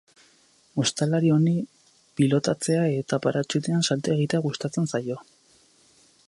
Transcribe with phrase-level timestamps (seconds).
[0.83, 1.53] Ostalari honi
[2.21, 5.21] pilotatzea eta paratxutean salto egitea gustatzen zaio.